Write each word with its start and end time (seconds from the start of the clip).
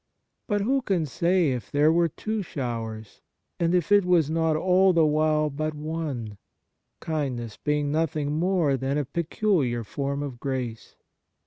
But 0.47 0.61
who 0.61 0.81
can 0.81 1.05
say 1.05 1.51
if 1.51 1.69
there 1.71 1.91
were 1.91 2.07
two 2.07 2.41
showers, 2.41 3.21
and 3.59 3.75
if 3.75 3.91
it 3.91 4.03
was 4.03 4.31
not 4.31 4.55
all 4.55 4.93
the 4.93 5.05
while 5.05 5.51
but 5.51 5.75
one, 5.75 6.39
kindness 6.99 7.57
being 7.57 7.91
nothing 7.91 8.31
more 8.31 8.77
than 8.77 8.97
a 8.97 9.05
peculiar 9.05 9.83
form 9.83 10.23
of 10.23 10.39
grace 10.39 10.95